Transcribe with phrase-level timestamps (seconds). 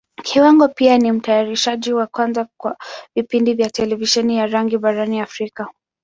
[0.23, 2.77] Kiwango pia ni Mtayarishaji wa kwanza wa
[3.15, 5.67] vipindi vya Televisheni ya rangi barani Africa.